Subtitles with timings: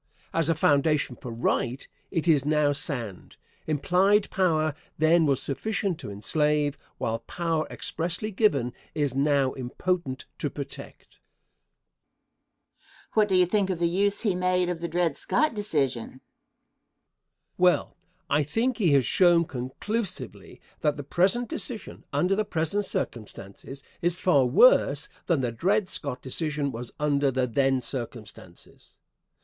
[0.33, 3.37] As a foundation for right, it is now sand.
[3.67, 10.49] Implied power then was sufficient to enslave, while power expressly given is now impotent to
[10.49, 11.19] protect.
[13.11, 13.11] Question.
[13.13, 16.13] What do you think of the use he has made of the Dred Scott decision?
[16.13, 16.21] Answer.
[17.59, 17.95] Well,
[18.27, 24.17] I think he has shown conclusively that the present decision, under the present circumstances, is
[24.17, 28.97] far worse than the Dred Scott decision was under the then circumstances.